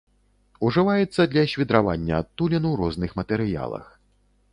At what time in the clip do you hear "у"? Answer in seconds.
2.71-2.71